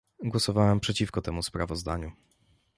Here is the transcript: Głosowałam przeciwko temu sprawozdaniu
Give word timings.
Głosowałam 0.23 0.79
przeciwko 0.79 1.21
temu 1.21 1.43
sprawozdaniu 1.43 2.11